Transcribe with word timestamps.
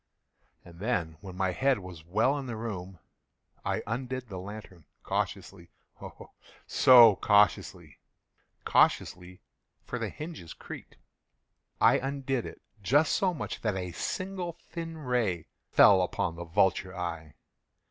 And 0.65 0.79
then, 0.79 1.17
when 1.21 1.37
my 1.37 1.51
head 1.51 1.77
was 1.77 2.03
well 2.03 2.35
in 2.39 2.47
the 2.47 2.55
room, 2.55 2.97
I 3.63 3.83
undid 3.85 4.29
the 4.29 4.39
lantern 4.39 4.85
cautiously—oh, 5.03 6.31
so 6.65 7.15
cautiously—cautiously 7.17 9.41
(for 9.85 9.99
the 9.99 10.09
hinges 10.09 10.53
creaked)—I 10.55 11.99
undid 11.99 12.47
it 12.47 12.63
just 12.81 13.11
so 13.13 13.31
much 13.35 13.61
that 13.61 13.75
a 13.75 13.91
single 13.91 14.53
thin 14.53 14.97
ray 14.97 15.45
fell 15.69 16.01
upon 16.01 16.35
the 16.35 16.45
vulture 16.45 16.97
eye. 16.97 17.35